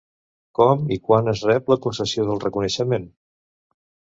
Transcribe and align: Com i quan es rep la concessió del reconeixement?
Com 0.59 0.87
i 0.95 0.95
quan 1.09 1.29
es 1.35 1.43
rep 1.49 1.69
la 1.73 1.79
concessió 1.83 2.27
del 2.31 2.43
reconeixement? 2.47 3.07